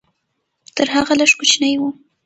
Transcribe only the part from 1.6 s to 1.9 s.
و.